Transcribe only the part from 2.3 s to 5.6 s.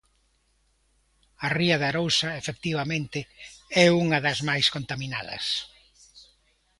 efectivamente, é unha das máis contaminadas.